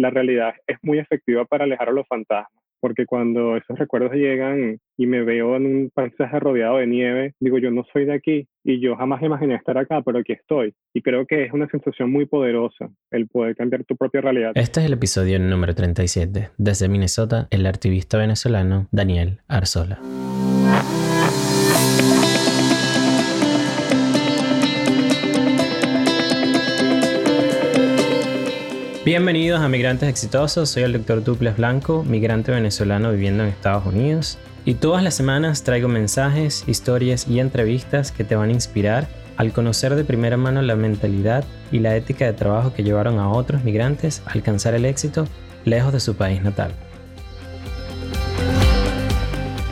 [0.00, 4.78] la realidad es muy efectiva para alejar a los fantasmas porque cuando esos recuerdos llegan
[4.96, 8.48] y me veo en un paisaje rodeado de nieve, digo, yo no soy de aquí
[8.64, 10.74] y yo jamás imaginé estar acá, pero aquí estoy.
[10.94, 14.52] Y creo que es una sensación muy poderosa el poder cambiar tu propia realidad.
[14.54, 16.48] Este es el episodio número 37.
[16.56, 19.98] Desde Minnesota, el activista venezolano Daniel Arzola.
[29.10, 34.38] Bienvenidos a Migrantes Exitosos, soy el doctor Duples Blanco, migrante venezolano viviendo en Estados Unidos.
[34.64, 39.52] Y todas las semanas traigo mensajes, historias y entrevistas que te van a inspirar al
[39.52, 43.64] conocer de primera mano la mentalidad y la ética de trabajo que llevaron a otros
[43.64, 45.26] migrantes a alcanzar el éxito
[45.64, 46.70] lejos de su país natal.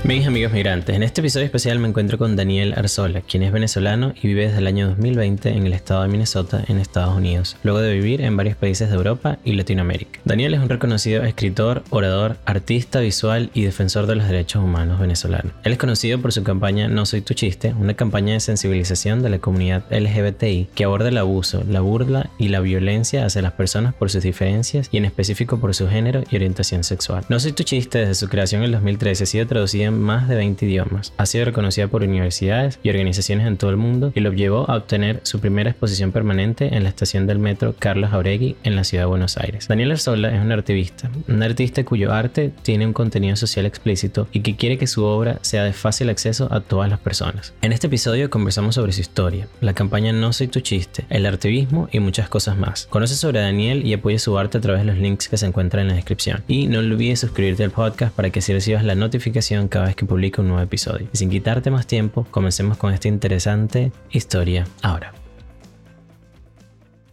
[0.05, 4.15] Mis amigos migrantes, en este episodio especial me encuentro con Daniel Arzola, quien es venezolano
[4.23, 7.81] y vive desde el año 2020 en el estado de Minnesota, en Estados Unidos, luego
[7.81, 10.21] de vivir en varios países de Europa y Latinoamérica.
[10.25, 15.53] Daniel es un reconocido escritor, orador, artista visual y defensor de los derechos humanos venezolanos.
[15.65, 19.31] Él es conocido por su campaña No Soy Tu Chiste, una campaña de sensibilización de
[19.31, 23.95] la comunidad LGBTI que aborda el abuso, la burla y la violencia hacia las personas
[23.95, 27.25] por sus diferencias y en específico por su género y orientación sexual.
[27.29, 30.37] No Soy Tu Chiste desde su creación en el 2013 ha sido traducida más de
[30.37, 31.13] 20 idiomas.
[31.17, 34.77] Ha sido reconocida por universidades y organizaciones en todo el mundo y lo llevó a
[34.77, 39.05] obtener su primera exposición permanente en la estación del metro Carlos Jauregui en la ciudad
[39.05, 39.69] de Buenos Aires.
[39.69, 44.41] Daniel Arzola es un artista, un artista cuyo arte tiene un contenido social explícito y
[44.41, 47.55] que quiere que su obra sea de fácil acceso a todas las personas.
[47.63, 51.89] En este episodio conversamos sobre su historia, la campaña No Soy Tu Chiste, el artivismo
[51.93, 52.87] y muchas cosas más.
[52.87, 55.83] Conoce sobre Daniel y apoya su arte a través de los links que se encuentran
[55.83, 56.43] en la descripción.
[56.49, 60.07] Y no olvides suscribirte al podcast para que así recibas la notificación cada vez que
[60.07, 61.09] publique un nuevo episodio.
[61.13, 65.13] Y sin quitarte más tiempo, comencemos con esta interesante historia ahora.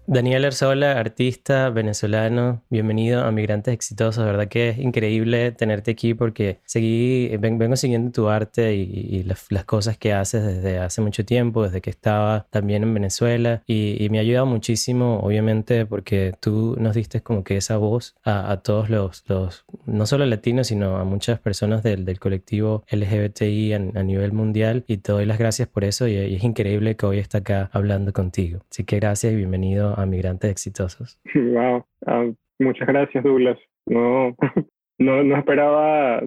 [0.08, 4.24] Daniel Arzola, artista venezolano, bienvenido a Migrantes Exitosos.
[4.24, 9.48] De verdad que es increíble tenerte aquí porque seguí, vengo siguiendo tu arte y, las,
[9.66, 14.20] cosas que haces desde hace mucho tiempo, desde que estaba también en Venezuela y, me
[14.20, 19.24] ha ayudado muchísimo, obviamente, porque tú nos diste como que esa voz a, todos los,
[19.28, 24.84] los, no solo latinos, sino a muchas personas del, del colectivo LGBTI a, nivel mundial
[24.88, 27.72] y te doy las gracias por eso y, y es increíble que hoy esté acá
[27.74, 28.62] hablando contigo.
[28.70, 31.20] Así que gracias y bienvenido a migrantes exitosos.
[31.34, 32.26] Wow, ah,
[32.60, 33.58] muchas gracias Douglas.
[33.86, 34.36] No,
[35.00, 36.22] no, no esperaba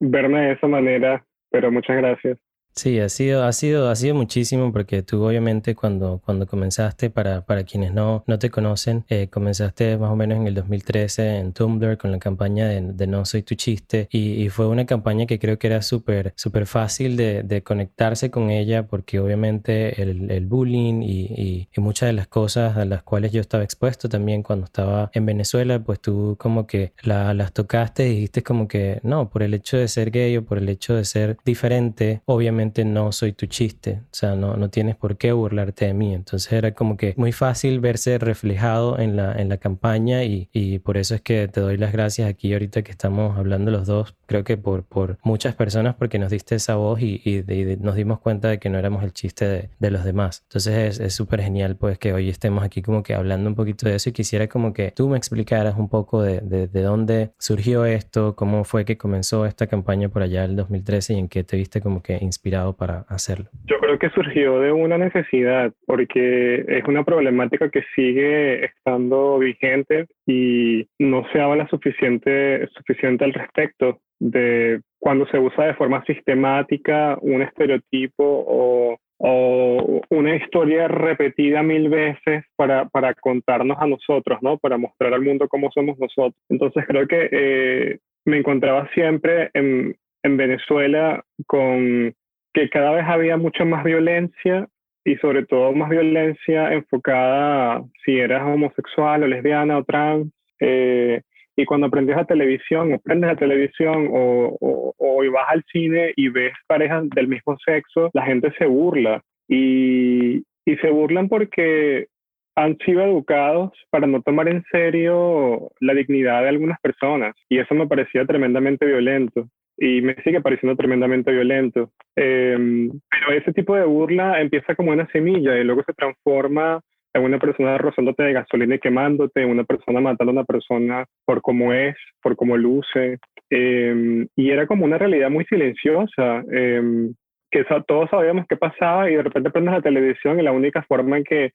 [0.00, 2.38] verme de esa manera, pero muchas gracias.
[2.74, 7.44] Sí, ha sido, ha sido, ha sido muchísimo porque tú obviamente cuando, cuando comenzaste, para,
[7.44, 11.52] para quienes no, no te conocen, eh, comenzaste más o menos en el 2013 en
[11.52, 15.58] Tumblr con la campaña de, No Soy Tu Chiste y, fue una campaña que creo
[15.58, 21.02] que era súper súper fácil de, de, conectarse con ella porque obviamente el, el bullying
[21.02, 25.10] y, y, muchas de las cosas a las cuales yo estaba expuesto también cuando estaba
[25.14, 29.42] en Venezuela, pues tú como que la, las tocaste y dijiste como que no, por
[29.42, 33.32] el hecho de ser gay o por el hecho de ser diferente, obviamente no soy
[33.32, 36.14] tu chiste, o sea, no, no tienes por qué burlarte de mí.
[36.14, 40.78] Entonces era como que muy fácil verse reflejado en la, en la campaña y, y
[40.78, 44.14] por eso es que te doy las gracias aquí ahorita que estamos hablando los dos,
[44.26, 47.42] creo que por, por muchas personas porque nos diste esa voz y, y,
[47.80, 50.42] nos dimos cuenta de que no éramos el chiste de, de los demás.
[50.48, 53.96] Entonces es súper genial pues que hoy estemos aquí como que hablando un poquito de
[53.96, 57.84] eso y quisiera como que tú me explicaras un poco de, de, de dónde surgió
[57.84, 61.56] esto, cómo fue que comenzó esta campaña por allá el 2013 y en qué te
[61.56, 63.46] viste como que inspirado para hacerlo?
[63.64, 70.06] Yo creo que surgió de una necesidad, porque es una problemática que sigue estando vigente
[70.26, 77.18] y no se habla suficiente, suficiente al respecto de cuando se usa de forma sistemática
[77.22, 84.58] un estereotipo o, o una historia repetida mil veces para, para, contarnos a nosotros, ¿no?
[84.58, 86.40] Para mostrar al mundo cómo somos nosotros.
[86.48, 92.14] Entonces creo que eh, me encontraba siempre en, en Venezuela con
[92.52, 94.68] que cada vez había mucha más violencia
[95.04, 100.32] y sobre todo más violencia enfocada si eras homosexual o lesbiana o trans.
[100.60, 101.22] Eh,
[101.56, 106.12] y cuando aprendes a televisión, o aprendes a televisión o, o, o, vas al cine
[106.16, 109.22] y ves parejas del mismo sexo, la gente se burla.
[109.48, 112.06] Y, y se burlan porque
[112.54, 117.34] han sido educados para no tomar en serio la dignidad de algunas personas.
[117.48, 121.90] Y eso me parecía tremendamente violento y me sigue pareciendo tremendamente violento.
[122.16, 126.80] Em, pero ese tipo de burla empieza como una semilla y luego se transforma
[127.14, 131.04] en una persona rozándote de gasolina y quemándote, en una persona matando a una persona
[131.26, 133.18] por cómo es, por cómo luce.
[133.50, 137.14] Em, y era como una realidad muy silenciosa, em,
[137.50, 141.18] que todos sabíamos qué pasaba y de repente prendes la televisión y la única forma
[141.18, 141.52] en que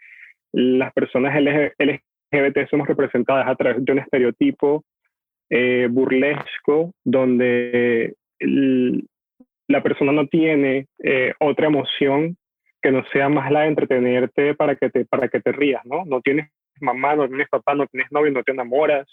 [0.54, 4.84] las personas LGBT somos representadas a través de un estereotipo
[5.50, 8.16] eh, burlesco donde
[9.68, 12.38] la persona no tiene eh, otra emoción
[12.82, 16.06] que no sea más la de entretenerte para que te, para que te rías, ¿no?
[16.06, 16.50] No tienes
[16.80, 19.08] mamá, no tienes papá, no tienes novio, no te enamoras.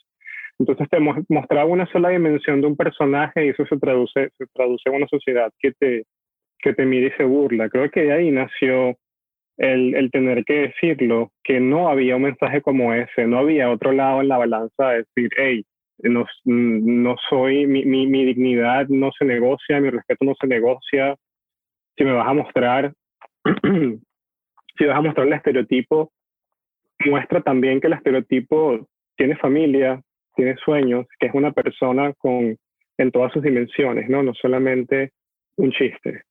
[0.58, 4.88] Entonces te mostraba una sola dimensión de un personaje y eso se traduce, se traduce
[4.88, 6.04] en una sociedad que te,
[6.58, 7.69] que te mira y se burla.
[7.69, 8.96] Creo que de ahí nació
[9.56, 13.92] el, el, tener que decirlo, que no había un mensaje como ese, no había otro
[13.92, 15.64] lado en la balanza de decir, hey,
[15.99, 21.17] no, no soy, mi, mi, mi, dignidad no se negocia, mi respeto no se negocia.
[21.96, 22.93] Si me vas a mostrar,
[24.79, 26.12] si vas a mostrar el estereotipo,
[27.06, 28.87] muestra también que el estereotipo
[29.17, 30.00] tiene familia,
[30.35, 32.56] tiene sueños, que es una persona con,
[32.99, 34.23] en todas sus dimensiones, ¿no?
[34.23, 35.12] No solamente
[35.56, 36.23] un chiste.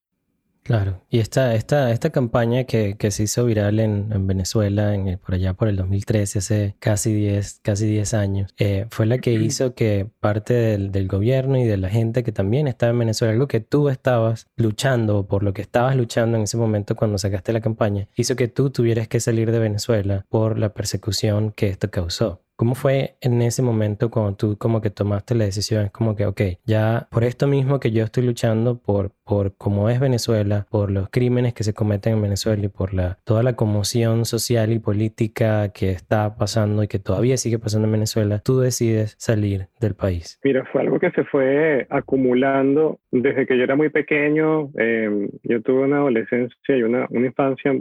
[0.64, 5.18] Claro, y esta, esta, esta campaña que, que se hizo viral en, en Venezuela en,
[5.18, 9.34] por allá por el 2013, hace casi 10, casi 10 años, eh, fue la que
[9.34, 13.34] hizo que parte del, del, gobierno y de la gente que también estaba en Venezuela,
[13.34, 17.52] algo que tú estabas luchando, por lo que estabas luchando en ese momento cuando sacaste
[17.52, 21.92] la campaña, hizo que tú tuvieras que salir de Venezuela por la persecución que esto
[21.92, 22.43] causó.
[22.56, 25.86] ¿Cómo fue en ese momento cuando tú como que tomaste la decisión?
[25.86, 29.90] Es como que, ok, ya por esto mismo que yo estoy luchando, por, por cómo
[29.90, 33.54] es Venezuela, por los crímenes que se cometen en Venezuela y por la, toda la
[33.56, 38.60] conmoción social y política que está pasando y que todavía sigue pasando en Venezuela, tú
[38.60, 40.40] decides salir del país.
[40.44, 44.70] Mira, fue algo que se fue acumulando desde que yo era muy pequeño.
[44.78, 47.74] Em, yo tuve una adolescencia y una, una infancia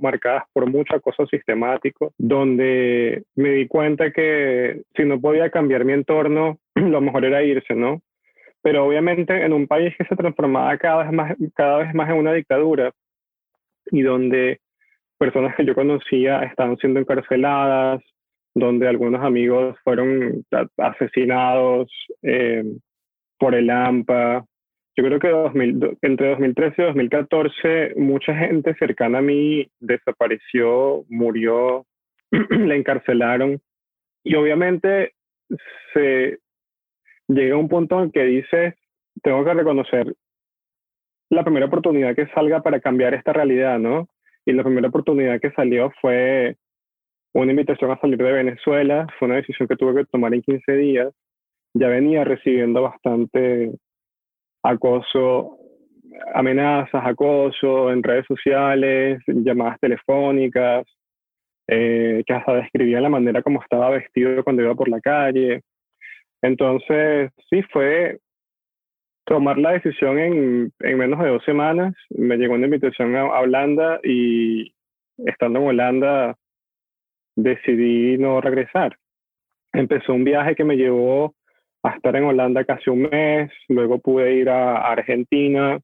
[0.00, 4.29] marcada por mucho acoso sistemático, donde me di cuenta que
[4.96, 8.02] si no podía cambiar mi entorno, lo mejor era irse, ¿no?
[8.62, 12.16] Pero obviamente en un país que se transformaba cada vez más, cada vez más en
[12.16, 12.92] una dictadura
[13.90, 14.60] y donde
[15.18, 18.02] personas que yo conocía estaban siendo encarceladas,
[18.54, 20.44] donde algunos amigos fueron
[20.78, 21.90] asesinados
[22.22, 22.64] eh,
[23.38, 24.44] por el AMPA.
[24.96, 31.86] Yo creo que entre 2013 y 2014 mucha gente cercana a mí desapareció, murió,
[32.30, 33.60] la encarcelaron.
[34.24, 35.14] Y obviamente
[37.28, 38.74] llega a un punto en que dices,
[39.22, 40.14] tengo que reconocer
[41.30, 44.08] la primera oportunidad que salga para cambiar esta realidad, ¿no?
[44.44, 46.56] Y la primera oportunidad que salió fue
[47.32, 50.72] una invitación a salir de Venezuela, fue una decisión que tuve que tomar en 15
[50.72, 51.14] días.
[51.74, 53.70] Ya venía recibiendo bastante
[54.64, 55.56] acoso,
[56.34, 60.84] amenazas, acoso en redes sociales, llamadas telefónicas,
[61.72, 65.62] eh, que hasta describía la manera como estaba vestido cuando iba por la calle.
[66.42, 68.18] Entonces, sí, fue
[69.24, 71.94] tomar la decisión en, en menos de dos semanas.
[72.08, 74.74] Me llegó una invitación a, Holanda y
[75.18, 76.36] estando en Holanda
[77.36, 78.96] decidí no regresar.
[79.72, 81.36] Empezó un viaje que me llevó
[81.84, 85.78] a estar en Holanda casi un mes, luego pude ir a, Argentina,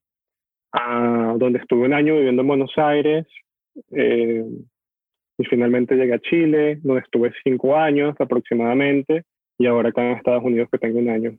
[0.73, 3.25] a, donde estuve un año viviendo en Buenos Aires.
[3.91, 4.43] Eh,
[5.37, 9.23] y finalmente llegué a Chile, donde estuve cinco años aproximadamente,
[9.57, 11.37] y ahora acá en Estados Unidos que tengo un año.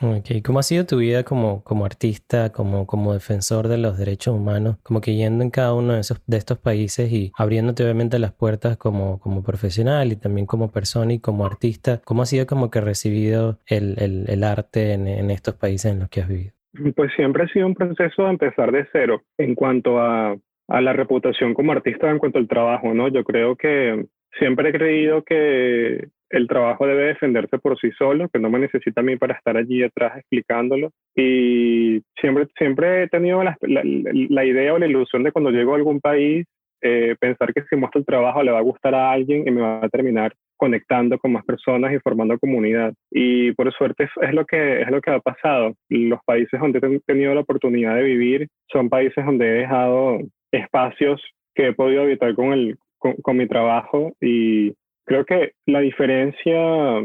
[0.00, 0.42] Okay.
[0.42, 4.78] ¿Cómo ha sido tu vida como, como artista, como, como defensor de los derechos humanos,
[4.82, 8.32] como que yendo en cada uno de, esos, de estos países y abriéndote obviamente las
[8.32, 12.00] puertas como, como profesional y también como persona y como artista?
[12.04, 16.00] ¿Cómo ha sido como que recibido el, el, el arte en, en estos países en
[16.00, 16.52] los que has vivido?
[16.96, 20.36] Pues siempre ha sido un proceso de empezar de cero en cuanto a
[20.68, 23.08] a la reputación como artista en cuanto al trabajo, ¿no?
[23.08, 24.06] Yo creo que
[24.38, 29.02] siempre he creído que el trabajo debe defenderse por sí solo, que no me necesita
[29.02, 30.90] a mí para estar allí detrás explicándolo.
[31.14, 35.76] Y siempre, siempre he tenido la, la, idea o la ilusión de cuando llego a
[35.76, 36.46] algún país,
[36.80, 39.60] eh, pensar que si muestro el trabajo le va a gustar a alguien y me
[39.60, 42.94] va a terminar conectando con más personas y formando comunidad.
[43.10, 45.74] Y por suerte es lo que, es lo que ha pasado.
[45.90, 50.18] Los países donde he tenido la oportunidad de vivir son países donde he dejado
[50.52, 51.22] espacios
[51.54, 57.00] que he podido habitar con, el, con, mi trabajo y creo que la diferencia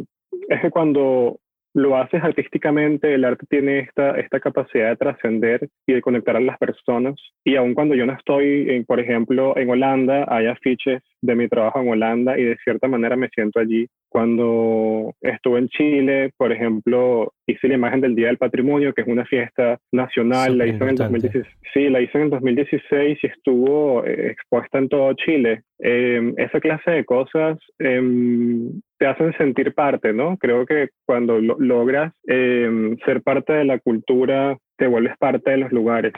[0.50, 1.40] es que cuando
[1.78, 6.40] lo haces artísticamente, el arte tiene esta, esta capacidad de trascender y de conectar a
[6.40, 7.14] las personas.
[7.44, 11.48] Y aun cuando yo no estoy, en, por ejemplo, en Holanda, hay afiches de mi
[11.48, 13.86] trabajo en Holanda y de cierta manera me siento allí.
[14.10, 19.08] Cuando estuve en Chile, por ejemplo, hice la imagen del Día del Patrimonio, que es
[19.08, 24.04] una fiesta nacional, la hice, en el 2016, sí, la hice en 2016 y estuvo
[24.04, 25.62] eh, expuesta en todo Chile.
[25.78, 30.38] Em, esa clase de cosas em, te hacen sentir parte, ¿no?
[30.38, 35.72] Creo que cuando logras em, ser parte de la cultura te vuelves parte de los
[35.72, 36.14] lugares.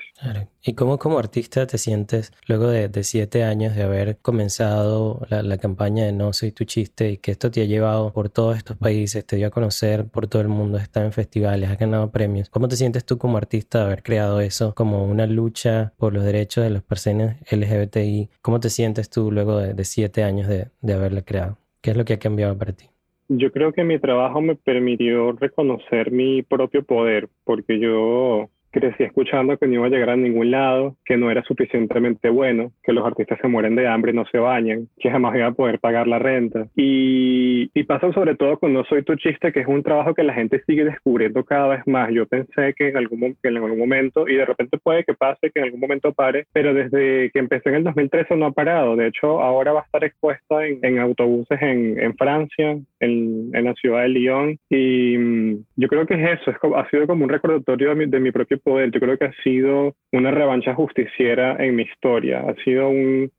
[0.61, 6.05] ¿Y cómo como artista te sientes luego de, siete años de haber comenzado la, campaña
[6.05, 9.25] de No Soy Tu Chiste y que esto te ha llevado por todos estos países,
[9.25, 12.49] te dio a conocer por todo el mundo, está en festivales, has ganado premios?
[12.49, 16.25] ¿Cómo te sientes tú como artista de haber creado eso como una lucha por los
[16.25, 18.29] derechos de las personas LGBTI?
[18.41, 21.58] ¿Cómo te sientes tú luego de, siete años de, de haberla creado?
[21.81, 22.89] ¿Qué es lo que ha cambiado para ti?
[23.29, 29.57] Yo creo que mi trabajo me permitió reconocer mi propio poder, porque yo crecí escuchando
[29.57, 33.05] que no iba a llegar a ningún lado, que no era suficientemente bueno, que los
[33.05, 36.07] artistas se mueren de hambre y no se bañan, que jamás iba a poder pagar
[36.07, 36.67] la renta.
[36.75, 40.23] Y, y pasa sobre todo con No Soy Tu Chiste, que es un trabajo que
[40.23, 42.11] la gente sigue descubriendo cada vez más.
[42.11, 45.51] Yo pensé que en algún, que en algún momento, y de repente puede que pase,
[45.51, 48.95] que en algún momento pare, pero desde que empecé en el 2013 no ha parado.
[48.95, 53.65] De hecho, ahora va a estar expuesta en, en autobuses en, en Francia, en, en,
[53.65, 54.57] la ciudad de Lyon.
[54.69, 58.05] Y mm, yo creo que es eso, es, ha sido como un recordatorio de mi,
[58.05, 58.91] de mi propio poder.
[58.91, 62.41] Yo creo que ha sido una revancha justiciera en mi historia.
[62.47, 63.31] Ha sido un,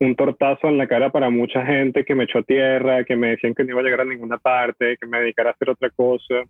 [0.00, 3.54] un tortazo en la cara para mucha gente que me echó tierra, que me decían
[3.54, 6.42] que no iba a llegar a ninguna parte, que me dedicara a hacer otra cosa.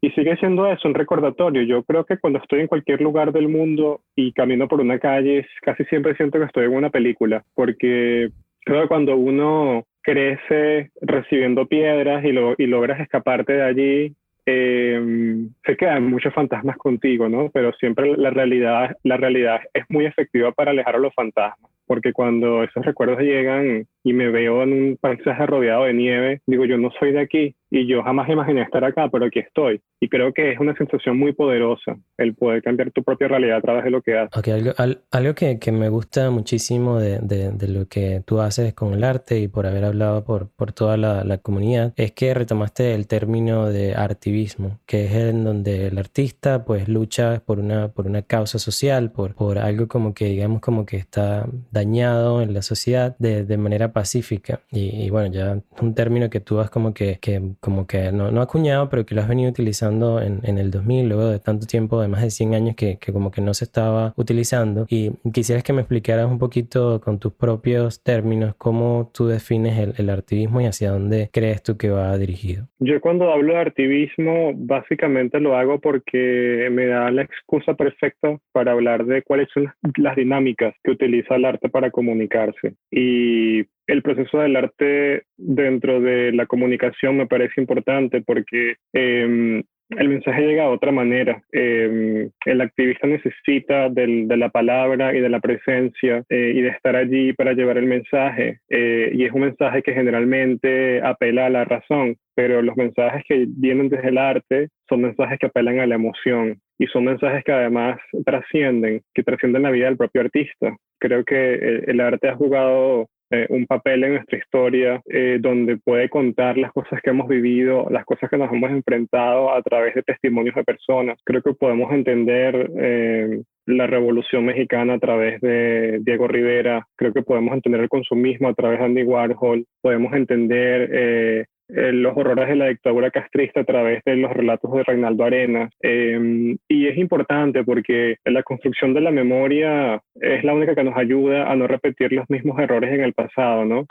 [0.00, 1.62] Y sigue siendo eso, un recordatorio.
[1.62, 5.46] Yo creo que cuando estoy en cualquier lugar del mundo y camino por una calle,
[5.62, 8.30] casi siempre siento que estoy en una película, porque
[8.64, 15.46] creo que cuando uno crece recibiendo piedras y, lo, y logras escaparte de allí, eh,
[15.82, 17.50] se quedan muchos fantasmas contigo, ¿no?
[17.52, 22.12] Pero siempre la realidad, la realidad es muy efectiva para alejar a los fantasmas, porque
[22.12, 26.78] cuando esos recuerdos llegan y me veo en un paisaje rodeado de nieve, digo, yo
[26.78, 29.80] no soy de aquí y yo jamás imaginé estar acá, pero aquí estoy.
[29.98, 33.60] Y creo que es una sensación muy poderosa el poder cambiar tu propia realidad a
[33.62, 34.36] través de lo que haces.
[34.36, 34.72] Okay, algo,
[35.10, 39.02] algo que, que, me gusta muchísimo de, de, de, lo que tú haces con el
[39.04, 43.06] arte y por haber hablado por, por toda la, la, comunidad es que retomaste el
[43.06, 48.20] término de artivismo, que es en donde el artista pues lucha por una, por una
[48.20, 53.16] causa social, por, por algo como que digamos como que está dañado en la sociedad
[53.18, 54.60] de, de manera pacífica.
[54.70, 58.42] Y, bueno, ya un término que tú has como que, que como que no, no
[58.42, 62.02] acuñado, pero que lo has venido utilizando en, en, el 2000, luego de tanto tiempo,
[62.02, 64.84] de más de 100 años que, que como que no se estaba utilizando.
[64.90, 69.94] Y quisieras que me explicaras un poquito con tus propios términos cómo tú defines el,
[69.96, 72.66] el activismo y hacia dónde crees tú que va dirigido.
[72.80, 78.72] Yo cuando hablo de activismo, básicamente lo hago porque me da la excusa perfecta para
[78.72, 82.74] hablar de cuáles son las dinámicas que utiliza el arte para comunicarse.
[82.90, 89.62] Y el proceso del arte dentro de la comunicación me parece importante porque eh,
[89.98, 91.42] el mensaje llega de otra manera.
[91.52, 96.96] Eh, el activista necesita de la palabra y de la presencia eh, y de estar
[96.96, 98.60] allí para llevar el mensaje.
[98.68, 103.46] Eh, y es un mensaje que generalmente apela a la razón, pero los mensajes que
[103.48, 107.52] vienen desde el arte son mensajes que apelan a la emoción y son mensajes que
[107.52, 110.76] además trascienden, que trascienden la vida del propio artista.
[110.98, 115.78] Creo que el, el arte ha jugado eh, un papel en nuestra historia eh, donde
[115.78, 119.94] puede contar las cosas que hemos vivido, las cosas que nos hemos enfrentado a través
[119.94, 121.18] de testimonios de personas.
[121.24, 127.22] Creo que podemos entender eh, la Revolución Mexicana a través de Diego Rivera, creo que
[127.22, 132.56] podemos entender el consumismo a través de Andy Warhol, podemos entender eh, los horrores de
[132.56, 135.72] la dictadura castrista a través de los relatos de Reinaldo Arenas.
[135.80, 140.96] Em, y es importante porque la construcción de la memoria es la única que nos
[140.96, 143.86] ayuda a no repetir los mismos errores en el pasado, ¿no?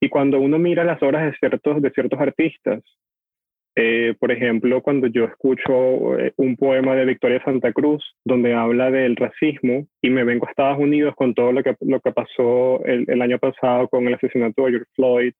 [0.00, 2.82] Y cuando uno mira las obras de ciertos, de ciertos artistas,
[3.76, 8.90] eh, por ejemplo, cuando yo escucho eh, un poema de Victoria Santa Cruz donde habla
[8.90, 12.84] del racismo y me vengo a Estados Unidos con todo lo que, lo que pasó
[12.84, 15.32] el, el año pasado con el asesinato de George Floyd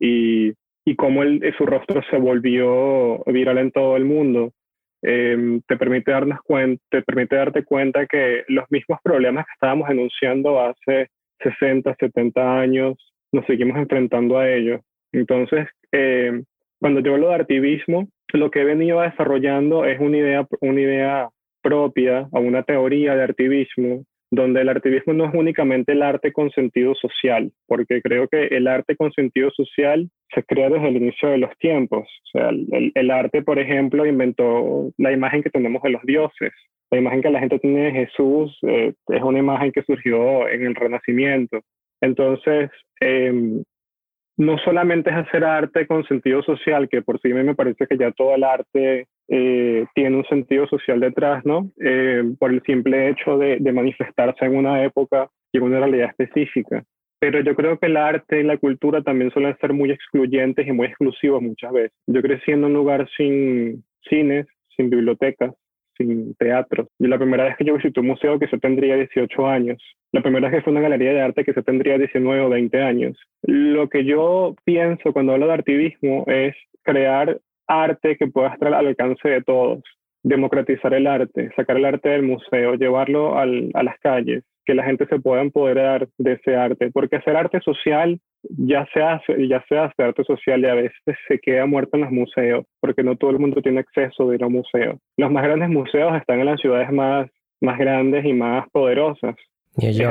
[0.00, 0.52] y
[0.88, 1.20] y cómo
[1.58, 4.52] su rostro se volvió viral en todo el mundo,
[5.02, 9.86] eh, te, permite darnos cuenta, te permite darte cuenta que los mismos problemas que estábamos
[9.90, 11.08] denunciando hace
[11.40, 12.96] 60, 70 años,
[13.32, 14.80] nos seguimos enfrentando a ellos.
[15.12, 16.42] Entonces, eh,
[16.80, 21.28] cuando yo hablo de activismo, lo que he venido desarrollando es una idea, una idea
[21.60, 26.50] propia o una teoría de activismo donde el artivismo no es únicamente el arte con
[26.50, 31.30] sentido social, porque creo que el arte con sentido social se crea desde el inicio
[31.30, 32.06] de los tiempos.
[32.34, 36.52] O sea, el, arte, por ejemplo, inventó la imagen que tenemos de los dioses.
[36.90, 40.66] La imagen que la gente tiene de Jesús eh, es una imagen que surgió en
[40.66, 41.60] el Renacimiento.
[42.00, 42.70] Entonces,
[43.00, 43.62] eh,
[44.38, 48.12] no solamente es hacer arte con sentido social, que por sí me parece que ya
[48.12, 51.70] todo el arte eh, tiene un sentido social detrás, ¿no?
[51.80, 56.10] Eh, por el simple hecho de, de, manifestarse en una época y en una realidad
[56.16, 56.84] específica.
[57.18, 60.72] Pero yo creo que el arte y la cultura también suelen ser muy excluyentes y
[60.72, 61.92] muy exclusivos muchas veces.
[62.06, 65.52] Yo crecí en un lugar sin cines, sin bibliotecas,
[65.98, 66.88] sin teatro.
[66.98, 69.82] Y la primera vez que yo visité un museo que se tendría 18 años.
[70.12, 72.80] La primera vez que fue una galería de arte que se tendría 19 o 20
[72.80, 73.18] años.
[73.42, 78.86] Lo que yo pienso cuando hablo de activismo es crear arte que pueda estar al
[78.86, 79.82] alcance de todos,
[80.22, 85.06] democratizar el arte, sacar el arte del museo, llevarlo a las calles, que la gente
[85.06, 89.78] se pueda empoderar de ese arte, porque hacer arte social ya se hace, ya se
[89.78, 93.30] hace arte social y a veces se queda muerto en los museos, porque no todo
[93.30, 94.98] el mundo tiene acceso de ir a un museo.
[95.16, 97.28] Los más grandes museos están en las ciudades más,
[97.60, 99.34] más grandes y más poderosas.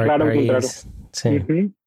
[0.04, 0.26] claro,
[1.12, 1.40] Sí.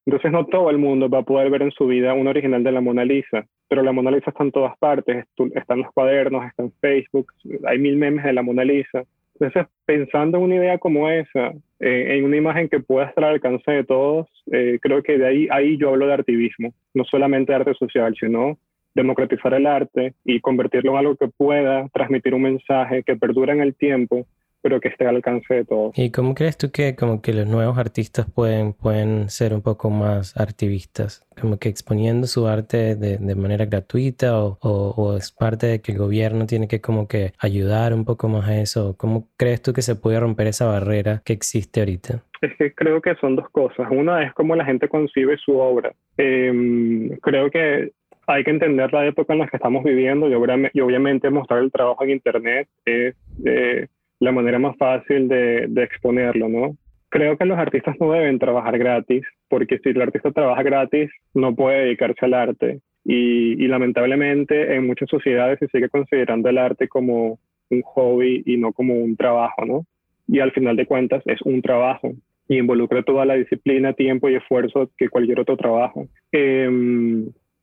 [0.07, 2.73] Entonces no todo el mundo va a poder ver en su vida un original de
[2.73, 6.65] la Mona Lisa, pero la Mona Lisa está en todas partes, están los cuadernos, está
[6.65, 7.33] en Facebook,
[7.67, 9.05] hay mil memes de la Mona Lisa.
[9.41, 13.35] Entonces, pensando en una idea como esa, eh, en una imagen que pueda estar al
[13.35, 17.53] alcance de todos, eh, creo que de ahí, ahí yo hablo de activismo, no solamente
[17.53, 18.59] de arte social, sino
[18.95, 23.63] democratizar el arte y convertirlo en algo que pueda transmitir un mensaje que perdura en
[23.63, 24.27] el tiempo
[24.63, 25.97] pero que esté al alcance de todos.
[25.97, 29.91] ¿Y cómo crees tú que como que los nuevos artistas pueden, pueden ser un poco
[29.91, 31.27] más activistas?
[31.41, 35.93] Como que exponiendo su arte de, de manera gratuita o, o, es parte de que
[35.93, 38.95] el gobierno tiene que como que ayudar un poco más a eso?
[38.99, 42.23] ¿Cómo crees tú que se puede romper esa barrera que existe ahorita?
[42.43, 43.89] Es que creo que son dos cosas.
[43.91, 45.93] Una es cómo la gente concibe su obra.
[46.17, 47.93] Em, creo que
[48.27, 52.05] hay que entender la época en la que estamos viviendo y, obviamente mostrar el trabajo
[52.05, 53.17] en Internet es...
[53.45, 53.89] Eh,
[54.21, 56.77] la manera más fácil de, de exponerlo, ¿no?
[57.09, 61.55] Creo que los artistas no deben trabajar gratis, porque si el artista trabaja gratis, no
[61.57, 62.81] puede dedicarse al arte.
[63.05, 67.39] Y, y, lamentablemente en muchas sociedades se sigue considerando el arte como
[67.71, 69.87] un hobby y no como un trabajo, ¿no?
[70.29, 72.13] Y al final de cuentas es un trabajo
[72.47, 76.07] y involucra toda la disciplina, tiempo y esfuerzo que cualquier otro trabajo.
[76.31, 76.69] Eh,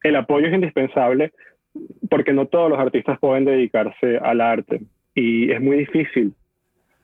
[0.04, 1.32] el apoyo es indispensable
[2.10, 4.82] porque no todos los artistas pueden dedicarse al arte
[5.14, 6.34] y es muy difícil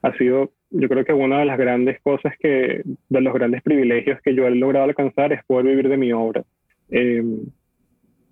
[0.03, 4.21] ha sido, yo creo que una de las grandes cosas que, de los grandes privilegios
[4.21, 6.43] que yo he logrado alcanzar es poder vivir de mi obra.
[6.89, 7.39] Em,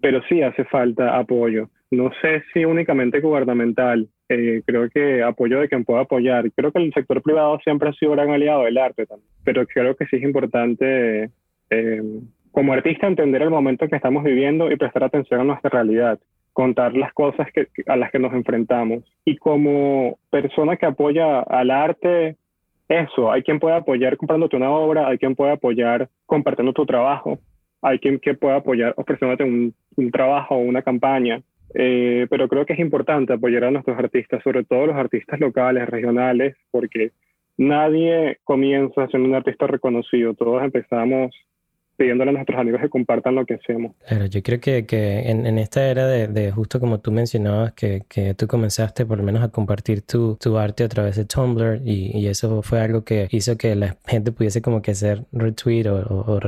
[0.01, 1.69] pero sí hace falta apoyo.
[1.89, 6.51] No sé si únicamente gubernamental, eh, creo que apoyo de quien pueda apoyar.
[6.51, 9.95] Creo que el sector privado siempre ha sido gran aliado del arte también, pero creo
[9.95, 11.29] que sí es importante
[11.69, 16.19] em, como artista entender el momento que estamos viviendo y prestar atención a nuestra realidad
[16.53, 19.03] contar las cosas que, a las que nos enfrentamos.
[19.25, 22.35] Y como persona que apoya al arte,
[22.87, 27.39] eso, hay quien puede apoyar comprándote una obra, hay quien puede apoyar compartiendo tu trabajo,
[27.81, 31.41] hay quien que puede apoyar ofreciéndote un, un trabajo o una campaña.
[31.73, 35.87] Eh, pero creo que es importante apoyar a nuestros artistas, sobre todo los artistas locales,
[35.87, 37.11] regionales, porque
[37.57, 41.31] nadie comienza siendo un artista reconocido, todos empezamos
[41.97, 43.93] pidiéndole a nuestros amigos que compartan lo que hacemos.
[44.07, 47.73] Claro, yo creo que, que en, en, esta era de, de, justo como tú mencionabas,
[47.73, 51.25] que, que, tú comenzaste por lo menos a compartir tu, tu arte a través de
[51.25, 55.25] Tumblr y, y, eso fue algo que hizo que la gente pudiese como que hacer
[55.31, 56.39] retweet o, o,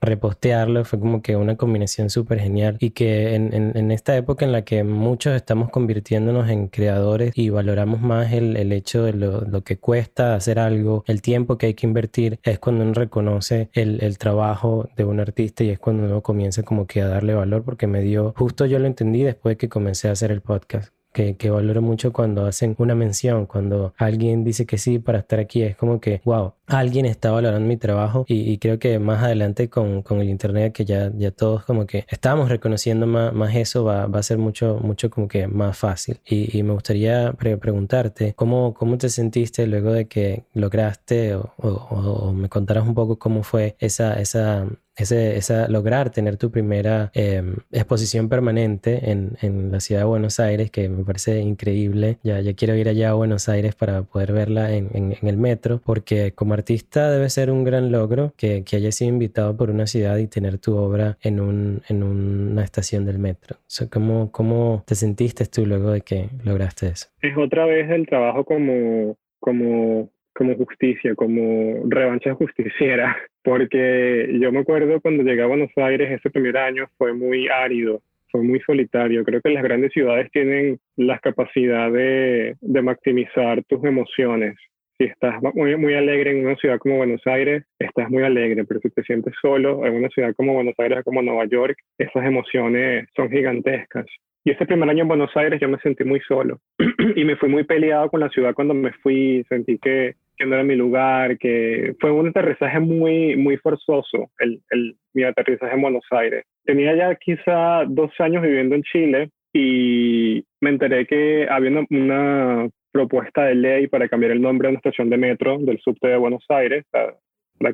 [0.00, 4.44] repostearlo, fue como que una combinación súper genial y que en, en, en, esta época
[4.44, 9.12] en la que muchos estamos convirtiéndonos en creadores y valoramos más el, el hecho de
[9.12, 12.94] lo, lo, que cuesta hacer algo, el tiempo que hay que invertir, es cuando uno
[12.94, 17.08] reconoce el, el trabajo de un artista y es cuando uno comienza como que a
[17.08, 20.40] darle valor porque me dio, justo yo lo entendí después que comencé a hacer el
[20.40, 20.92] podcast
[21.36, 25.62] que, valoro mucho cuando hacen una mención, cuando alguien dice que sí para estar aquí,
[25.62, 30.02] es como que, wow, alguien está valorando mi trabajo y, creo que más adelante con,
[30.02, 34.06] con, el Internet, que ya, ya todos como que estamos reconociendo más, más eso, va,
[34.06, 36.20] va, a ser mucho, mucho como que más fácil.
[36.26, 42.48] Y, me gustaría preguntarte, ¿cómo, ¿cómo te sentiste luego de que lograste o, o, me
[42.48, 44.66] contaras un poco cómo fue esa, esa
[44.98, 50.40] ese, esa, lograr tener tu primera em, exposición permanente en, en, la ciudad de Buenos
[50.40, 52.18] Aires, que me parece increíble.
[52.24, 55.36] Ya, ya quiero ir allá a Buenos Aires para poder verla en, en, en el
[55.36, 59.70] metro, porque como artista debe ser un gran logro que, que hayas sido invitado por
[59.70, 63.56] una ciudad y tener tu obra en, un, en una estación del metro.
[63.80, 67.08] O ¿cómo, ¿Cómo te sentiste tú luego de que lograste eso?
[67.22, 73.16] Es otra vez el trabajo como, como como justicia, como revancha justiciera,
[73.48, 78.02] porque yo me acuerdo cuando llegué a Buenos Aires ese primer año fue muy árido,
[78.30, 79.24] fue muy solitario.
[79.24, 84.54] Creo que las grandes ciudades tienen la capacidad de, de maximizar tus emociones.
[84.98, 88.80] Si estás muy, muy alegre en una ciudad como Buenos Aires, estás muy alegre, pero
[88.80, 93.08] si te sientes solo en una ciudad como Buenos Aires, como Nueva York, esas emociones
[93.16, 94.04] son gigantescas.
[94.44, 96.60] Y ese primer año en Buenos Aires yo me sentí muy solo
[97.16, 100.54] y me fui muy peleado con la ciudad cuando me fui, sentí que que no
[100.54, 105.82] era mi lugar, que fue un aterrizaje muy, muy forzoso, el, el, mi aterrizaje en
[105.82, 106.44] Buenos Aires.
[106.64, 113.44] Tenía ya quizá dos años viviendo en Chile y me enteré que había una, propuesta
[113.44, 116.44] de ley para cambiar el nombre de una estación de metro del subte de Buenos
[116.48, 117.14] Aires, para,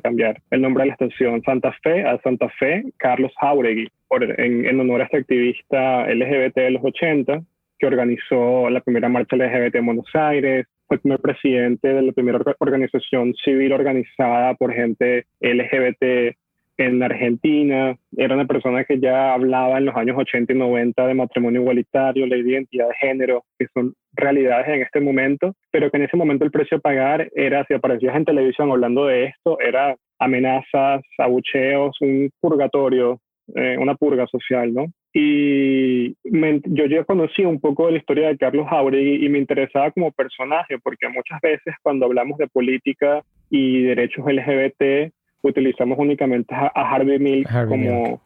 [0.01, 4.79] cambiar el nombre de la estación Santa Fe a Santa Fe Carlos Jauregui, en, en
[4.79, 7.41] honor a este activista LGBT de los 80,
[7.79, 12.39] que organizó la primera marcha LGBT en Buenos Aires, fue primer presidente de la primera
[12.59, 16.35] organización civil organizada por gente LGBT
[16.77, 17.97] en Argentina.
[18.15, 22.27] Era una persona que ya hablaba en los años 80 y 90 de matrimonio igualitario,
[22.27, 26.45] la identidad de género, que son realidades en este momento, pero que en ese momento
[26.45, 31.95] el precio a pagar era, si aparecías en televisión hablando de esto, era amenazas, abucheos,
[32.01, 33.19] un purgatorio,
[33.53, 34.87] eh, una purga social, ¿no?
[35.17, 39.89] Y yo ya conocí un poco de la historia de Carlos Jauregui y me interesaba
[39.91, 46.67] como personaje, porque muchas veces cuando hablamos de política y derechos LGBT, utilizamos únicamente a,
[46.75, 48.21] Harvey Milk como,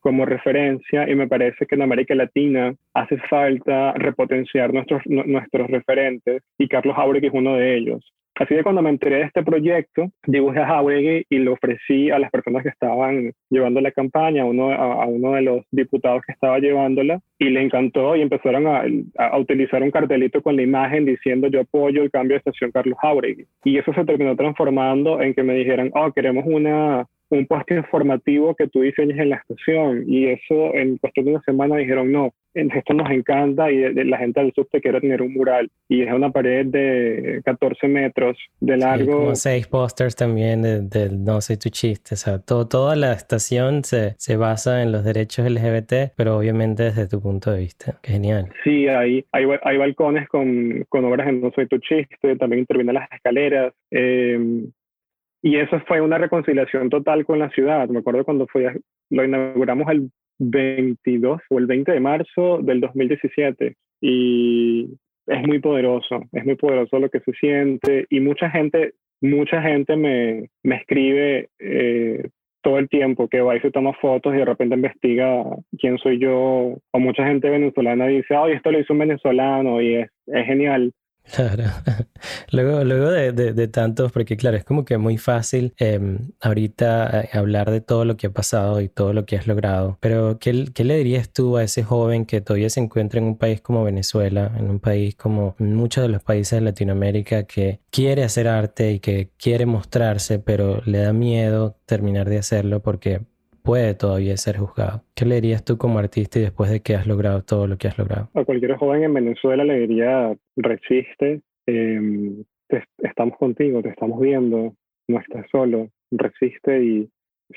[0.00, 6.42] como referencia y me parece que en América Latina hace falta repotenciar nuestros, nuestros referentes
[6.58, 8.12] y Carlos Jauregui es uno de ellos.
[8.36, 12.18] Así que cuando me enteré de este proyecto, dibujé a Jauregui y lo ofrecí a
[12.18, 16.32] las personas que estaban llevando la campaña, a uno, a, uno de los diputados que
[16.32, 18.84] estaba llevándola, y le encantó y empezaron a,
[19.18, 22.98] a, utilizar un cartelito con la imagen diciendo yo apoyo el cambio de estación Carlos
[23.00, 23.46] Jauregui.
[23.64, 28.54] Y eso se terminó transformando en que me dijeran, oh, queremos una, un puesto informativo
[28.54, 30.04] que tú diseñes en la estación.
[30.06, 34.40] Y eso en cuestión de una semana dijeron, no, esto nos encanta y la gente
[34.40, 39.12] del subte quiere tener un mural y es una pared de 14 metros de largo.
[39.12, 42.14] como seis pósters también del No Soy Tu Chiste.
[42.14, 46.82] O sea, todo, toda la estación se, se, basa en los derechos LGBT, pero obviamente
[46.84, 47.98] desde tu punto de vista.
[48.02, 48.50] genial.
[48.62, 52.96] Sí, hay, hay, hay balcones con, con, obras en No Soy Tu Chiste, también intervienen
[52.96, 53.72] las escaleras.
[53.90, 54.70] Em,
[55.42, 57.88] y eso fue una reconciliación total con la ciudad.
[57.88, 58.78] Me acuerdo cuando fue,
[59.10, 64.88] lo inauguramos el 22 o el 20 de marzo del 2017 y
[65.26, 69.96] es muy poderoso, es muy poderoso lo que se siente y mucha gente, mucha gente
[69.96, 72.28] me, me escribe eh,
[72.62, 75.44] todo el tiempo que va y se toma fotos y de repente investiga
[75.78, 79.96] quién soy yo o mucha gente venezolana dice, ay, esto lo hizo un venezolano y
[79.96, 80.92] es, es genial
[81.30, 81.64] Claro.
[82.52, 87.28] Luego, luego de, de, tantos, porque claro, es como que muy fácil em, ahorita eh,
[87.32, 90.66] hablar de todo lo que ha pasado y todo lo que has logrado, pero ¿qué,
[90.74, 93.82] ¿qué, le dirías tú a ese joven que todavía se encuentra en un país como
[93.84, 98.92] Venezuela, en un país como muchos de los países de Latinoamérica, que quiere hacer arte
[98.92, 103.22] y que quiere mostrarse, pero le da miedo terminar de hacerlo porque
[103.62, 105.02] puede todavía ser juzgado.
[105.14, 107.88] ¿Qué le dirías tú como artista y después de que has logrado todo lo que
[107.88, 108.28] has logrado?
[108.34, 112.44] A cualquier joven en Venezuela le diría, resiste, em,
[112.98, 114.74] estamos contigo, te estamos viendo,
[115.08, 117.08] no estás solo, resiste y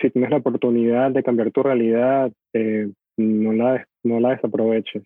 [0.02, 5.04] si tienes la oportunidad de cambiar tu realidad, eh, no, la, no la desaproveches.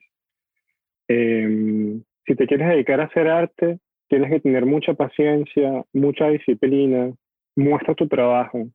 [1.08, 7.12] Em, si te quieres dedicar a hacer arte, tienes que tener mucha paciencia, mucha disciplina,
[7.56, 8.68] muestra tu trabajo,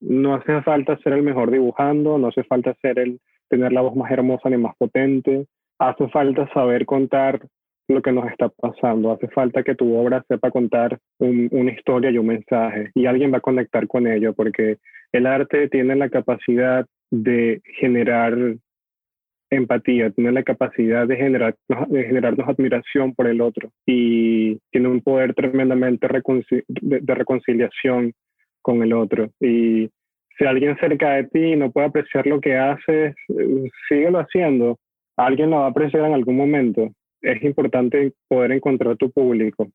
[0.00, 3.94] no hace falta ser el mejor dibujando, no hace falta ser el tener la voz
[3.96, 5.46] más hermosa ni más potente,
[5.78, 7.40] hace falta saber contar
[7.88, 12.18] lo que nos está pasando, hace falta que tu obra sepa contar una historia y
[12.18, 14.78] un mensaje y alguien va a conectar con ello porque
[15.12, 18.56] el arte tiene la capacidad de generar
[19.50, 21.54] empatía, tiene la capacidad de, generar,
[21.88, 28.12] de generarnos admiración por el otro y tiene un poder tremendamente de reconciliación
[28.66, 29.30] con el otro.
[29.40, 29.88] Y
[30.36, 33.14] si alguien cerca de ti no puede apreciar lo que haces,
[33.88, 34.76] síguelo haciendo.
[35.16, 36.90] Alguien lo va a apreciar en algún momento.
[37.22, 39.68] Es importante poder encontrar tu público.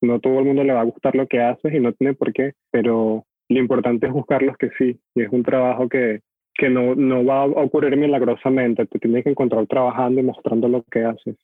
[0.00, 2.32] No todo el mundo le va a gustar lo que haces y no tiene por
[2.32, 4.98] qué, pero lo importante es buscar los que sí.
[5.14, 6.20] Y es un trabajo que,
[6.54, 8.86] que no, no va a ocurrir milagrosamente.
[8.86, 11.36] Tú tienes que encontrar trabajando y mostrando lo que haces.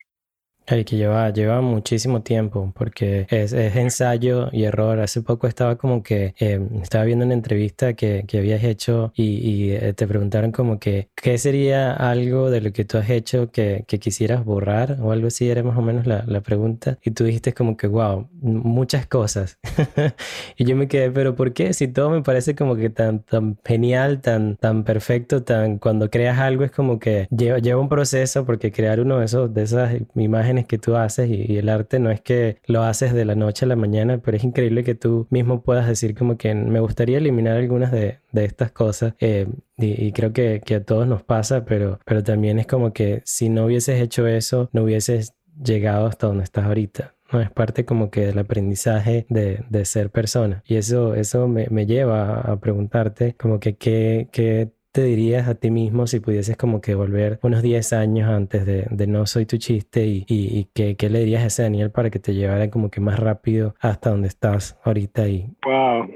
[0.66, 4.98] El que lleva, lleva muchísimo tiempo porque es, es, ensayo y error.
[5.00, 9.24] Hace poco estaba como que eh, estaba viendo una entrevista que, que habías hecho y,
[9.24, 13.50] y, eh, te preguntaron como que qué sería algo de lo que tú has hecho
[13.50, 16.98] que, que quisieras borrar o algo así, era más o menos la, la pregunta.
[17.02, 19.58] Y tú dijiste como que, wow, muchas cosas.
[20.56, 21.74] y yo me quedé, pero ¿por qué?
[21.74, 26.38] Si todo me parece como que tan, tan genial, tan, tan perfecto, tan cuando creas
[26.38, 29.94] algo es como que lleva, lleva un proceso porque crear uno de esos, de esas
[30.14, 33.64] imágenes que tú haces y, el arte no es que lo haces de la noche
[33.64, 37.18] a la mañana, pero es increíble que tú mismo puedas decir como que me gustaría
[37.18, 41.64] eliminar algunas de, de estas cosas eh, y, creo que, que, a todos nos pasa,
[41.64, 46.26] pero, pero también es como que si no hubieses hecho eso, no hubieses llegado hasta
[46.28, 47.14] donde estás ahorita.
[47.32, 50.62] No, es parte como que del aprendizaje de, de ser persona.
[50.66, 55.56] Y eso, eso me, me lleva a preguntarte como que qué, qué te dirías a
[55.56, 59.56] ti mismo si pudieses como que volver unos 10 años antes de, No Soy Tu
[59.56, 63.00] Chiste y, y, qué, le dirías a ese Daniel para que te llevara como que
[63.00, 65.28] más rápido hasta donde estás ahorita?
[65.28, 65.46] Y...
[65.66, 66.08] Wow,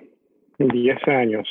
[0.60, 1.48] 10 años.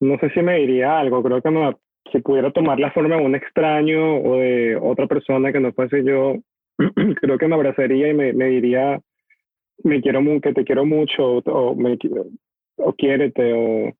[0.00, 1.76] No sé si me diría algo, creo que me,
[2.10, 6.02] si pudiera tomar la forma de un extraño o de otra persona que no fuese
[6.02, 6.36] yo,
[7.20, 8.98] creo que me abrazaría y me, diría,
[9.84, 11.98] me quiero que te quiero mucho o, me,
[12.76, 13.92] o quiérete o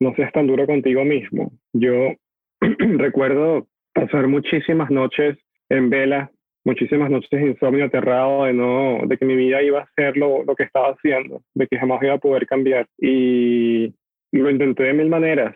[0.00, 1.52] no seas tan duro contigo mismo.
[1.72, 2.14] Yo
[2.60, 6.30] recuerdo pasar muchísimas noches en vela,
[6.64, 10.42] muchísimas noches de insomnio, aterrado de, no, de que mi vida iba a ser lo,
[10.44, 12.86] lo que estaba haciendo, de que jamás iba a poder cambiar.
[12.98, 13.92] Y
[14.32, 15.54] lo intenté de mil maneras.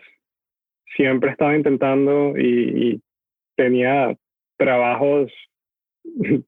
[0.95, 3.01] Siempre estaba intentando y,
[3.57, 4.13] tenía
[4.57, 5.31] trabajos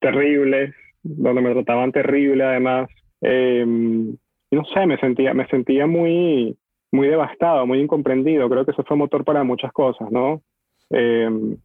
[0.00, 2.90] terribles, donde me trataban terrible además.
[3.22, 6.58] Eh, no sé, me sentía, me sentía muy,
[6.92, 8.48] muy devastado, muy incomprendido.
[8.48, 10.42] Creo que eso fue motor para muchas cosas, ¿no?
[10.90, 11.56] Em,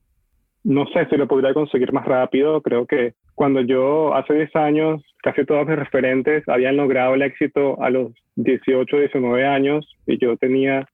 [0.64, 2.62] no sé si lo podría conseguir más rápido.
[2.62, 7.82] Creo que cuando yo hace 10 años, casi todos mis referentes habían logrado el éxito
[7.82, 10.88] a los 18, 19 años y yo tenía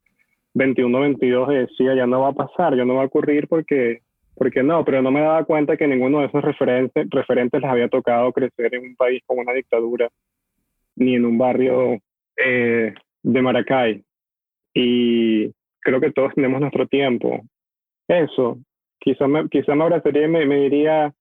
[0.56, 4.02] 21, 22 y decía, ya no va a pasar, ya no va a ocurrir porque,
[4.36, 7.88] porque no, pero no me daba cuenta que ninguno de esos referentes, referentes les había
[7.88, 10.10] tocado crecer en un país con una dictadura,
[10.96, 12.00] ni en un barrio
[12.38, 12.94] eh,
[13.24, 14.04] de Maracay
[14.74, 17.42] y creo que todos tenemos nuestro tiempo.
[18.08, 18.60] Eso,
[19.00, 21.14] quizá me, quizá me abrazaría y me, diría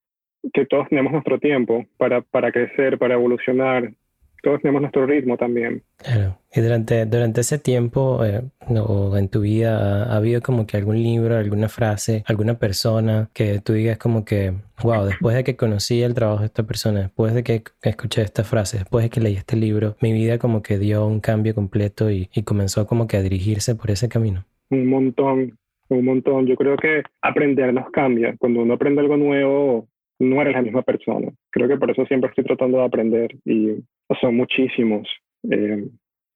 [0.52, 3.92] que todos tenemos nuestro tiempo para, para crecer, para evolucionar.
[4.42, 5.82] Todos tenemos nuestro ritmo también.
[5.98, 6.36] Claro.
[6.54, 11.00] Y durante, durante ese tiempo eh, o en tu vida ha, habido como que algún
[11.00, 14.52] libro, alguna frase, alguna persona que tú digas como que,
[14.82, 18.42] wow, después de que conocí el trabajo de esta persona, después de que escuché esta
[18.42, 22.10] frase, después de que leí este libro, mi vida como que dio un cambio completo
[22.10, 24.44] y, y comenzó como que a dirigirse por ese camino.
[24.70, 25.56] Un montón,
[25.88, 26.46] un montón.
[26.46, 28.34] Yo creo que aprender nos cambia.
[28.38, 29.88] Cuando uno aprende algo nuevo,
[30.22, 31.30] no eres la misma persona.
[31.50, 33.76] Creo que por eso siempre estoy tratando de aprender y
[34.20, 35.08] son muchísimos.
[35.50, 35.84] Eh,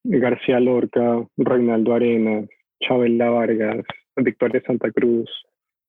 [0.03, 2.49] García Lorca, Reinaldo Arenas,
[2.81, 3.83] Chabela Vargas,
[4.17, 5.29] Victoria Santa Cruz,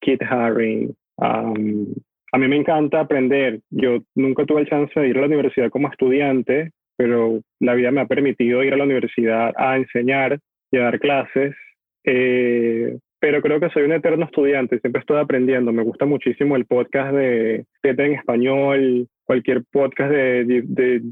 [0.01, 0.95] Kit Haring.
[1.19, 1.53] a
[2.39, 3.61] mí me encanta aprender.
[3.71, 7.91] Yo nunca tuve el chance de ir a la universidad como estudiante, pero la vida
[7.91, 10.39] me ha permitido ir a la universidad a enseñar
[10.71, 11.55] y a dar clases.
[12.05, 15.73] Eh, pero creo que soy un eterno estudiante, siempre estoy aprendiendo.
[15.73, 21.03] Me gusta muchísimo el podcast de Teta en español, cualquier podcast de, de,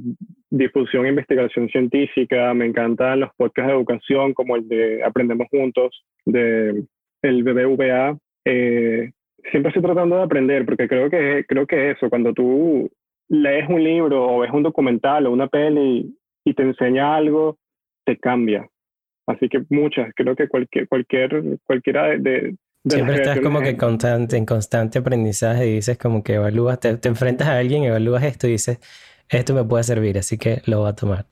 [0.51, 2.55] difusión e investigación científica.
[2.55, 6.85] Me encantan los podcasts de educación como el de Aprendemos Juntos, de
[7.23, 8.17] el BBVA.
[8.45, 9.11] Eh,
[9.51, 12.89] siempre estoy tratando de aprender porque creo que, creo que eso, cuando tú
[13.29, 16.15] lees un libro o ves un documental o una peli
[16.45, 17.59] y te enseña algo,
[18.05, 18.69] te cambia
[19.27, 24.37] Así que muchas, creo que cualquier, cualquier, cualquiera de, de Siempre estás como que constante,
[24.37, 28.47] en constante aprendizaje y dices como que evalúas, te, te, enfrentas a alguien, evalúas esto
[28.47, 28.79] y dices,
[29.29, 31.25] esto me puede servir, así que lo voy a tomar.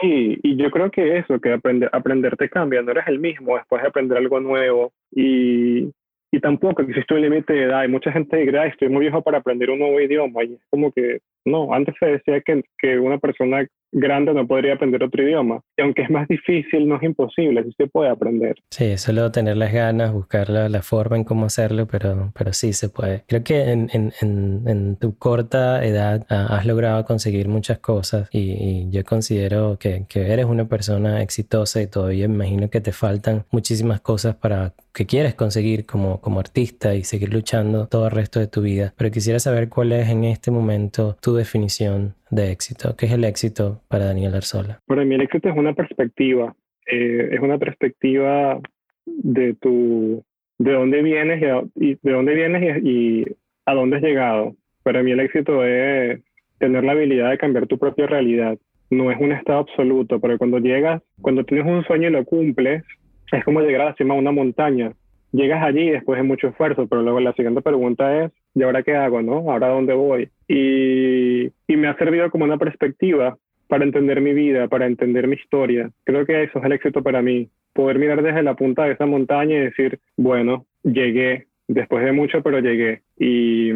[0.00, 3.56] Sí, y yo creo que eso, que aprender, aprender te cambia, no eres el mismo
[3.56, 5.90] después de aprender algo nuevo y,
[6.32, 7.80] y tampoco existe un límite de edad.
[7.80, 10.60] Hay mucha gente que dice, estoy muy viejo para aprender un nuevo idioma y es
[10.70, 15.22] como que, no, antes se decía que, que una persona grande no podría aprender otro
[15.22, 15.60] idioma.
[15.76, 18.56] Y aunque es más difícil, no es imposible, sí se puede aprender.
[18.70, 22.72] Sí, solo tener las ganas, buscar la, la forma en cómo hacerlo, pero, pero sí
[22.72, 23.24] se puede.
[23.26, 29.78] Creo que en, en, tu corta edad has logrado conseguir muchas cosas y, yo considero
[29.78, 34.72] que, que, eres una persona exitosa y todavía imagino que te faltan muchísimas cosas para
[34.92, 38.94] que quieres conseguir como, como artista y seguir luchando todo el resto de tu vida.
[38.96, 42.96] Pero quisiera saber cuál es en este momento tu definición de éxito?
[42.96, 44.80] ¿Qué es el éxito para Daniel Arzola?
[44.86, 46.54] Para mí el éxito es una perspectiva,
[46.90, 48.60] eh, es una perspectiva
[49.06, 50.24] de tu,
[50.58, 51.42] de dónde vienes
[51.76, 53.24] y, de dónde vienes y,
[53.66, 54.56] a dónde has llegado.
[54.82, 56.20] Para mí el éxito es
[56.58, 58.58] tener la habilidad de cambiar tu propia realidad.
[58.90, 62.84] No es un estado absoluto, pero cuando llegas, cuando tienes un sueño y lo cumples,
[63.32, 64.92] es como llegar a la cima de una montaña.
[65.32, 68.94] Llegas allí después de mucho esfuerzo, pero luego la siguiente pregunta es, ¿y ahora qué
[68.94, 69.50] hago, no?
[69.50, 70.28] ¿Ahora dónde voy?
[70.48, 73.36] Y, y me ha servido como una perspectiva
[73.68, 75.90] para entender mi vida, para entender mi historia.
[76.04, 79.06] Creo que eso es el éxito para mí, poder mirar desde la punta de esa
[79.06, 83.02] montaña y decir, bueno, llegué, después de mucho, pero llegué.
[83.18, 83.70] Y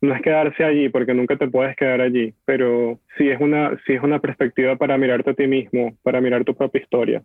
[0.00, 3.94] no es quedarse allí, porque nunca te puedes quedar allí, pero sí es una, sí
[3.94, 7.22] es una perspectiva para mirarte a ti mismo, para mirar tu propia historia.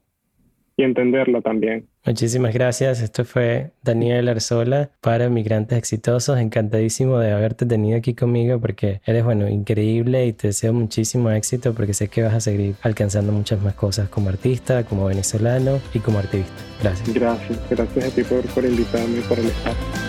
[0.79, 1.87] Y entenderlo también.
[2.05, 3.01] Muchísimas gracias.
[3.01, 6.39] Esto fue Daniel Arzola para Migrantes Exitosos.
[6.39, 11.73] Encantadísimo de haberte tenido aquí conmigo porque eres, bueno, increíble y te deseo muchísimo éxito
[11.73, 15.99] porque sé que vas a seguir alcanzando muchas más cosas como artista, como venezolano y
[15.99, 16.53] como activista.
[16.81, 17.13] Gracias.
[17.13, 20.08] Gracias, gracias a ti por, por invitarme y por el espacio.